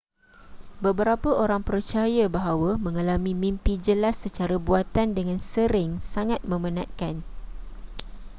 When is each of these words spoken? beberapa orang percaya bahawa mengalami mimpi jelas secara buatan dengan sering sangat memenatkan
beberapa 0.85 1.29
orang 1.43 1.61
percaya 1.69 2.23
bahawa 2.37 2.71
mengalami 2.85 3.31
mimpi 3.43 3.73
jelas 3.87 4.15
secara 4.23 4.55
buatan 4.67 5.07
dengan 5.17 5.37
sering 5.51 5.89
sangat 6.13 6.41
memenatkan 6.51 7.15